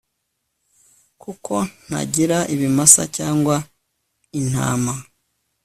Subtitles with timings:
[1.21, 1.53] Kuko
[1.85, 3.55] ntagira ibimasa cyangwa
[4.39, 4.93] intama